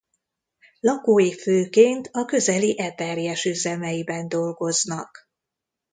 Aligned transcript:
Lakói 0.79 1.31
főként 1.33 2.09
a 2.11 2.25
közeli 2.25 2.79
Eperjes 2.79 3.45
üzemeiben 3.45 4.27
dolgoznak. 4.27 5.29